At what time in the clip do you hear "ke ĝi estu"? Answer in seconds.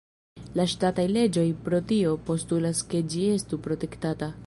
2.95-3.65